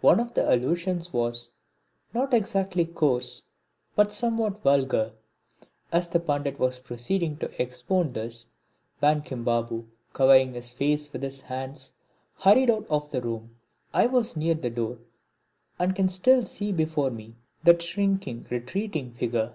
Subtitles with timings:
[0.00, 1.50] One of the allusions was
[2.14, 3.42] not exactly coarse,
[3.94, 5.12] but somewhat vulgar.
[5.92, 8.46] As the Pandit was proceeding to expound this
[9.02, 11.92] Bankim Babu, covering his face with his hands,
[12.38, 13.54] hurried out of the room.
[13.92, 14.96] I was near the door
[15.78, 17.34] and can still see before me
[17.64, 19.52] that shrinking, retreating figure.